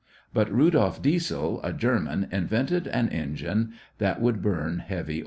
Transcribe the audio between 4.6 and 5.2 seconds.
heavy oils.